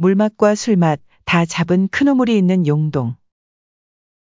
물맛과 0.00 0.54
술맛 0.54 1.00
다 1.24 1.44
잡은 1.44 1.88
큰 1.88 2.06
우물이 2.06 2.38
있는 2.38 2.68
용동. 2.68 3.16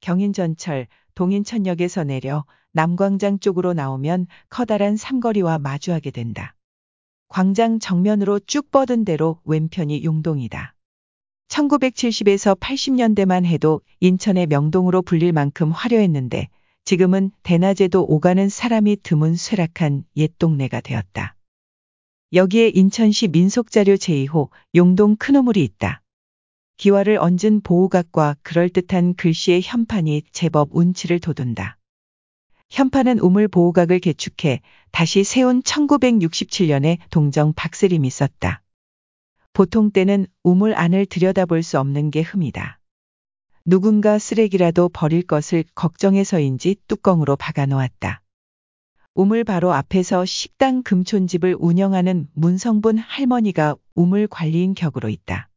경인전철 0.00 0.86
동인천역에서 1.14 2.04
내려 2.04 2.46
남광장 2.72 3.40
쪽으로 3.40 3.74
나오면 3.74 4.26
커다란 4.48 4.96
삼거리와 4.96 5.58
마주하게 5.58 6.12
된다. 6.12 6.54
광장 7.28 7.78
정면으로 7.78 8.40
쭉 8.46 8.70
뻗은 8.70 9.04
대로 9.04 9.38
왼편이 9.44 10.02
용동이다. 10.02 10.74
1970에서 11.48 12.58
80년대만 12.58 13.44
해도 13.44 13.82
인천의 14.00 14.46
명동으로 14.46 15.02
불릴 15.02 15.34
만큼 15.34 15.72
화려했는데 15.72 16.48
지금은 16.86 17.32
대낮에도 17.42 18.02
오가는 18.02 18.48
사람이 18.48 18.96
드문 19.02 19.36
쇠락한 19.36 20.04
옛 20.16 20.38
동네가 20.38 20.80
되었다. 20.80 21.35
여기에 22.32 22.72
인천시 22.74 23.28
민속자료 23.28 23.94
제2호 23.94 24.48
용동 24.74 25.14
큰우물이 25.16 25.62
있다. 25.62 26.02
기와를 26.76 27.18
얹은 27.18 27.60
보호각과 27.62 28.36
그럴듯한 28.42 29.14
글씨의 29.14 29.62
현판이 29.62 30.22
제법 30.32 30.70
운치를 30.72 31.20
돋운다. 31.20 31.78
현판은 32.70 33.20
우물 33.20 33.46
보호각을 33.46 34.00
개축해 34.00 34.60
다시 34.90 35.22
세운 35.22 35.62
1967년에 35.62 36.98
동정 37.10 37.52
박세림이 37.54 38.10
썼다. 38.10 38.62
보통 39.52 39.92
때는 39.92 40.26
우물 40.42 40.74
안을 40.74 41.06
들여다볼 41.06 41.62
수 41.62 41.78
없는 41.78 42.10
게 42.10 42.22
흠이다. 42.22 42.80
누군가 43.64 44.18
쓰레기라도 44.18 44.88
버릴 44.88 45.22
것을 45.22 45.64
걱정해서인지 45.76 46.76
뚜껑으로 46.88 47.36
박아 47.36 47.66
놓았다. 47.66 48.20
우물 49.16 49.44
바로 49.44 49.72
앞에서 49.72 50.26
식당 50.26 50.82
금촌집을 50.82 51.56
운영하는 51.58 52.28
문성분 52.34 52.98
할머니가 52.98 53.74
우물 53.94 54.26
관리인 54.26 54.74
격으로 54.74 55.08
있다. 55.08 55.48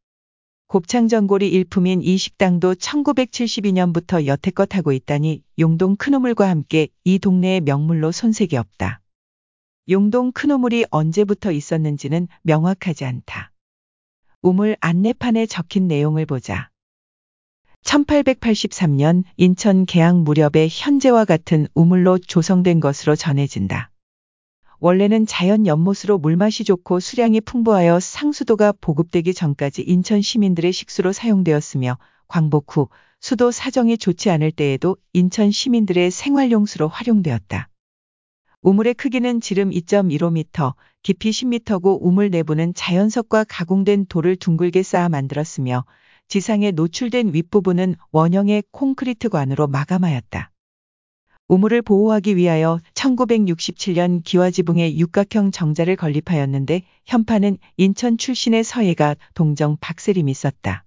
곱창전골이 0.67 1.49
일품인 1.49 2.01
이 2.01 2.15
식당도 2.15 2.75
1972년부터 2.75 4.27
여태껏 4.27 4.73
하고 4.73 4.93
있다니 4.93 5.43
용동 5.59 5.97
큰우물과 5.97 6.47
함께 6.47 6.87
이 7.03 7.19
동네의 7.19 7.59
명물로 7.59 8.13
손색이 8.13 8.55
없다. 8.55 9.01
용동 9.89 10.31
큰우물이 10.31 10.85
언제부터 10.89 11.51
있었는지는 11.51 12.29
명확하지 12.43 13.03
않다. 13.03 13.51
우물 14.41 14.77
안내판에 14.79 15.47
적힌 15.47 15.89
내용을 15.89 16.25
보자. 16.25 16.69
1883년 17.89 19.23
인천 19.35 19.85
개항 19.85 20.23
무렵에 20.23 20.67
현재와 20.69 21.25
같은 21.25 21.67
우물로 21.73 22.19
조성된 22.19 22.79
것으로 22.79 23.15
전해진다. 23.15 23.91
원래는 24.79 25.25
자연 25.25 25.65
연못으로 25.65 26.19
물맛이 26.19 26.63
좋고 26.63 26.99
수량이 26.99 27.41
풍부하여 27.41 27.99
상수도가 27.99 28.73
보급되기 28.79 29.33
전까지 29.33 29.81
인천 29.81 30.21
시민들의 30.21 30.71
식수로 30.71 31.11
사용되었으며 31.11 31.97
광복 32.27 32.77
후 32.77 32.89
수도 33.19 33.51
사정이 33.51 33.97
좋지 33.97 34.29
않을 34.29 34.51
때에도 34.51 34.95
인천 35.13 35.51
시민들의 35.51 36.11
생활용수로 36.11 36.87
활용되었다. 36.87 37.69
우물의 38.61 38.93
크기는 38.93 39.41
지름 39.41 39.71
2.15m, 39.71 40.73
깊이 41.01 41.31
10m고 41.31 41.97
우물 42.01 42.29
내부는 42.29 42.73
자연석과 42.73 43.45
가공된 43.49 44.05
돌을 44.07 44.35
둥글게 44.35 44.83
쌓아 44.83 45.09
만들었으며 45.09 45.85
지상에 46.29 46.69
노출된 46.71 47.33
윗부분은 47.33 47.95
원형의 48.11 48.63
콘크리트 48.71 49.29
관으로 49.29 49.67
마감하였다. 49.67 50.51
우물을 51.47 51.81
보호하기 51.81 52.35
위하여 52.37 52.79
1967년 52.93 54.23
기와지붕에 54.23 54.95
육각형 54.97 55.49
정자를 55.49 55.95
건립하였는데 55.95 56.83
현판은 57.07 57.57
인천 57.77 58.19
출신의 58.19 58.63
서예가 58.63 59.15
동정 59.33 59.77
박세림이 59.81 60.31
썼다. 60.35 60.85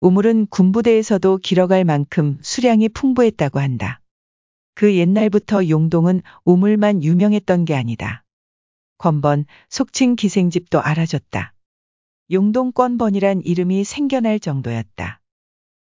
우물은 0.00 0.48
군부대에서도 0.48 1.38
길어갈 1.38 1.84
만큼 1.84 2.38
수량이 2.42 2.88
풍부했다고 2.88 3.60
한다. 3.60 4.00
그 4.74 4.96
옛날부터 4.96 5.68
용동은 5.68 6.20
우물만 6.44 7.04
유명했던 7.04 7.64
게 7.64 7.76
아니다. 7.76 8.24
권번, 8.98 9.44
속칭 9.68 10.16
기생집도 10.16 10.80
알아줬다. 10.80 11.53
용동권번이란 12.30 13.42
이름이 13.44 13.84
생겨날 13.84 14.40
정도였다. 14.40 15.20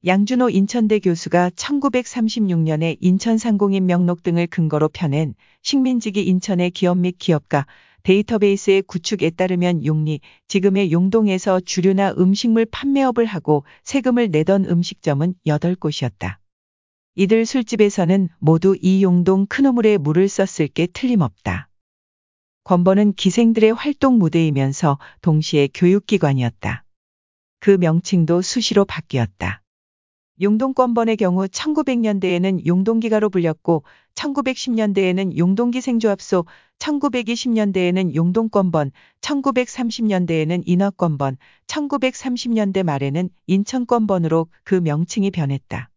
양준호 0.06 0.50
인천대 0.50 1.00
교수가 1.00 1.50
1936년에 1.50 2.96
인천 3.02 3.38
상공인 3.38 3.86
명록 3.86 4.24
등을 4.24 4.48
근거로 4.48 4.88
펴낸 4.88 5.36
식민지기 5.62 6.24
인천의 6.24 6.72
기업 6.72 7.00
및 7.00 7.18
기업가 7.20 7.68
데이터베이스의 8.04 8.84
구축에 8.84 9.32
따르면 9.32 9.86
용리, 9.86 10.22
지금의 10.48 10.94
용동에서 10.94 11.60
주류나 11.60 12.16
음식물 12.18 12.66
판매업을 12.66 13.26
하고 13.26 13.66
세금을 13.84 14.32
내던 14.32 14.66
음식점은 14.66 15.36
8곳이었다. 15.46 16.38
이들 17.16 17.46
술집에서는 17.46 18.30
모두 18.40 18.78
이 18.82 19.04
용동 19.04 19.48
큰우물에 19.48 19.98
물을 19.98 20.30
썼을 20.30 20.70
게 20.70 20.88
틀림없다. 20.88 21.68
권번은 22.64 23.14
기생들의 23.14 23.74
활동 23.74 24.20
무대이면서 24.20 25.00
동시에 25.22 25.68
교육기관이었다. 25.74 26.84
그 27.60 27.72
명칭도 27.72 28.42
수시로 28.42 28.86
바뀌었다. 28.86 29.62
용동권번의 30.42 31.18
경우 31.18 31.46
1900년대에는 31.46 32.66
용동기가로 32.66 33.30
불렸고 33.30 33.84
1910년대에는 34.16 35.38
용동기생조합소, 35.38 36.46
1920년대에는 36.80 38.16
용동권번, 38.16 38.92
1930년대에는 39.22 40.64
인화권번, 40.66 41.38
1930년대 41.68 42.84
말에는 42.84 43.30
인천권번으로 43.46 44.48
그 44.64 44.76
명칭이 44.76 45.30
변했다. 45.30 45.90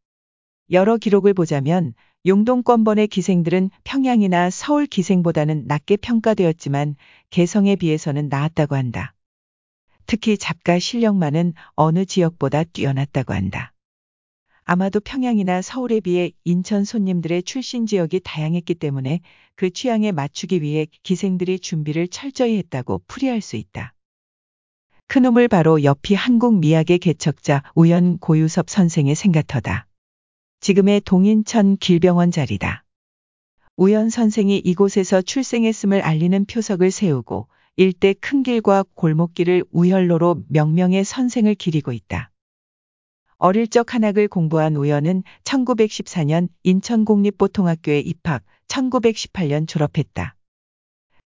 여러 0.70 0.96
기록을 0.96 1.34
보자면 1.34 1.94
용동권번의 2.26 3.08
기생들은 3.08 3.68
평양이나 3.84 4.48
서울 4.48 4.86
기생보다는 4.86 5.64
낮게 5.66 5.98
평가되었지만 5.98 6.96
개성에 7.28 7.76
비해서는 7.76 8.30
나았다고 8.30 8.76
한다. 8.76 9.14
특히 10.06 10.38
작가 10.38 10.78
실력만은 10.78 11.52
어느 11.74 12.06
지역보다 12.06 12.64
뛰어났다고 12.64 13.34
한다. 13.34 13.74
아마도 14.64 15.00
평양이나 15.00 15.60
서울에 15.60 16.00
비해 16.00 16.32
인천 16.44 16.84
손님들의 16.84 17.42
출신 17.42 17.84
지역이 17.84 18.20
다양했기 18.24 18.74
때문에 18.76 19.20
그 19.54 19.68
취향에 19.68 20.10
맞추기 20.10 20.62
위해 20.62 20.86
기생들이 21.02 21.58
준비를 21.58 22.08
철저히 22.08 22.56
했다고 22.56 23.02
풀이할 23.06 23.42
수 23.42 23.56
있다. 23.56 23.92
큰우물 25.08 25.48
바로 25.48 25.84
옆이 25.84 26.14
한국 26.14 26.58
미학의 26.58 27.00
개척자 27.00 27.62
우연 27.74 28.16
고유섭 28.16 28.70
선생의 28.70 29.14
생각터다. 29.14 29.86
지금의 30.64 31.02
동인천 31.02 31.76
길병원 31.76 32.30
자리다. 32.30 32.86
우연 33.76 34.08
선생이 34.08 34.56
이곳에서 34.56 35.20
출생했음을 35.20 36.00
알리는 36.00 36.46
표석을 36.46 36.90
세우고 36.90 37.48
일대 37.76 38.14
큰 38.14 38.42
길과 38.42 38.86
골목길을 38.94 39.64
우혈로로 39.72 40.44
명명의 40.48 41.04
선생을 41.04 41.54
기리고 41.54 41.92
있다. 41.92 42.30
어릴 43.36 43.68
적 43.68 43.92
한학을 43.92 44.26
공부한 44.26 44.74
우연은 44.76 45.22
1914년 45.44 46.48
인천공립보통학교에 46.62 48.00
입학, 48.00 48.42
1918년 48.66 49.68
졸업했다. 49.68 50.34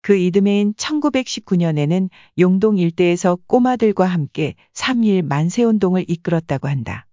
그 0.00 0.16
이듬해인 0.16 0.74
1919년에는 0.74 2.10
용동 2.40 2.76
일대에서 2.76 3.38
꼬마들과 3.46 4.04
함께 4.04 4.56
3.1 4.72 5.22
만세운동을 5.22 6.06
이끌었다고 6.08 6.66
한다. 6.66 7.07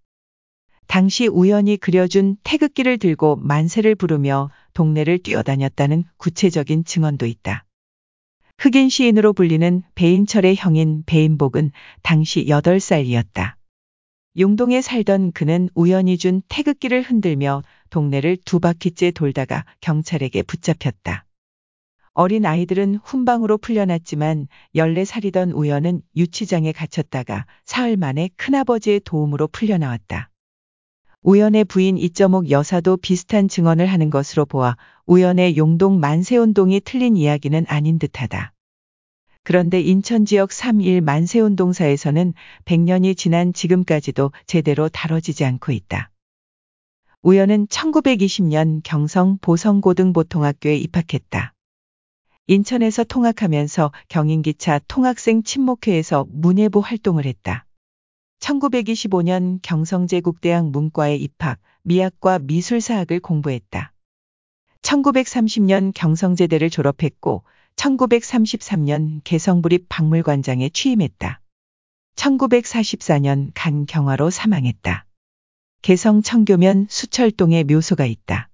당시 0.96 1.28
우연히 1.28 1.76
그려준 1.76 2.38
태극기를 2.46 2.98
들고 3.00 3.36
만세를 3.36 3.96
부르며 3.96 4.50
동네를 4.74 5.18
뛰어다녔다는 5.18 6.06
구체적인 6.16 6.86
증언도 6.86 7.26
있다. 7.26 7.66
흑인 8.58 8.88
시인으로 8.88 9.34
불리는 9.34 9.84
배인철의 9.96 10.56
형인 10.56 11.04
배인복은 11.06 11.74
당시 12.02 12.46
8살이었다. 12.46 13.56
용동에 14.40 14.80
살던 14.80 15.34
그는 15.34 15.68
우연히 15.76 16.18
준 16.18 16.42
태극기를 16.48 17.02
흔들며 17.02 17.64
동네를 17.90 18.38
두 18.46 18.62
바퀴째 18.62 19.12
돌다가 19.12 19.66
경찰에게 19.82 20.44
붙잡혔다. 20.44 21.26
어린 22.14 22.46
아이들은 22.46 23.02
훈방으로 23.04 23.58
풀려났지만 23.58 24.48
14살이던 24.74 25.58
우연은 25.58 26.04
유치장에 26.16 26.72
갇혔다가 26.72 27.48
사흘 27.66 27.98
만에 27.98 28.30
큰아버지의 28.38 29.02
도움으로 29.04 29.50
풀려나왔다. 29.50 30.30
우연의 31.28 31.66
부인 31.66 31.98
이점옥 31.98 32.52
여사도 32.52 32.98
비슷한 32.98 33.48
증언을 33.48 33.88
하는 33.88 34.12
것으로 34.12 34.46
보아 34.46 34.78
우연의 35.08 35.58
용동 35.58 36.00
만세운동이 36.00 36.82
틀린 36.82 37.18
이야기는 37.18 37.66
아닌 37.68 37.98
듯하다. 37.98 38.54
그런데 39.42 39.82
인천 39.82 40.26
지역 40.26 40.52
3.1 40.52 41.02
만세운동사에서는 41.02 42.36
100년이 42.66 43.18
지난 43.18 43.54
지금까지도 43.54 44.34
제대로 44.46 44.88
다뤄지지 44.88 45.46
않고 45.46 45.72
있다. 45.72 46.12
우연은 47.24 47.66
1920년 47.70 48.82
경성 48.84 49.40
보성고등보통학교에 49.42 50.78
입학했다. 50.78 51.56
인천에서 52.46 53.04
통학하면서 53.04 53.92
경인기차 54.10 54.82
통학생 54.88 55.42
친목회에서 55.42 56.28
문예부 56.30 56.82
활동을 56.82 57.26
했다. 57.26 57.65
1925년 58.40 59.60
경성제국대학 59.62 60.70
문과에 60.70 61.16
입학, 61.16 61.60
미학과 61.84 62.40
미술사학을 62.40 63.20
공부했다. 63.20 63.94
1930년 64.82 65.92
경성제대를 65.96 66.70
졸업했고 66.70 67.44
1933년 67.76 69.22
개성부립 69.24 69.88
박물관장에 69.90 70.70
취임했다. 70.70 71.42
1944년 72.16 73.52
간 73.54 73.86
경화로 73.86 74.30
사망했다. 74.30 75.06
개성 75.82 76.22
청교면 76.22 76.88
수철동에 76.90 77.64
묘소가 77.64 78.06
있다. 78.06 78.50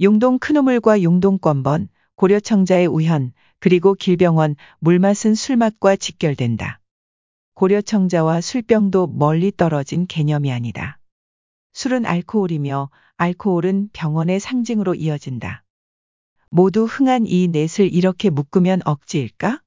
용동 0.00 0.38
큰우물과 0.38 1.02
용동 1.02 1.38
권번, 1.38 1.88
고려청자의 2.14 2.86
우현, 2.86 3.32
그리고 3.58 3.94
길병원, 3.94 4.56
물맛은 4.80 5.34
술맛과 5.34 5.96
직결된다. 5.96 6.77
고려청자와 7.58 8.40
술병도 8.40 9.08
멀리 9.08 9.50
떨어진 9.50 10.06
개념이 10.06 10.52
아니다. 10.52 11.00
술은 11.72 12.06
알코올이며 12.06 12.88
알코올은 13.16 13.90
병원의 13.92 14.38
상징으로 14.38 14.94
이어진다. 14.94 15.64
모두 16.50 16.84
흥한 16.84 17.26
이 17.26 17.48
넷을 17.48 17.92
이렇게 17.92 18.30
묶으면 18.30 18.82
억지일까? 18.84 19.60